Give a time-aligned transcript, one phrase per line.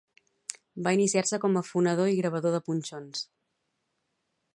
[0.87, 3.23] Va iniciar-se com a fonedor i gravador de punxons.